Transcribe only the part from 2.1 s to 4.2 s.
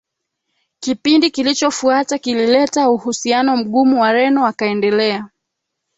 kilileta uhusiano mgumu